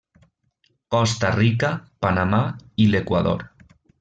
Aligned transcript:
Costa 0.95 1.31
Rica, 1.35 1.69
Panamà 2.05 2.41
i 2.87 2.91
l'Equador. 2.95 3.49